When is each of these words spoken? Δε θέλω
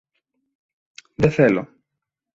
Δε 1.15 1.29
θέλω 1.29 1.67